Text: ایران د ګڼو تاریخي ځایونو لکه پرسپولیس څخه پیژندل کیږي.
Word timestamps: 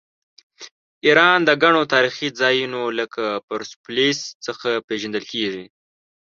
ایران 1.05 1.39
د 1.47 1.51
ګڼو 1.63 1.81
تاریخي 1.93 2.27
ځایونو 2.41 2.81
لکه 2.99 3.23
پرسپولیس 3.47 4.19
څخه 4.45 4.69
پیژندل 4.87 5.23
کیږي. 5.31 5.65